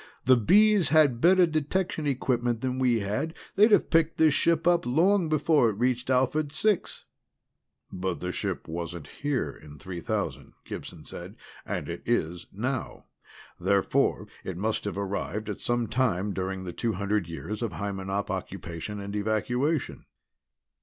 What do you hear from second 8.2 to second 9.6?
ship wasn't here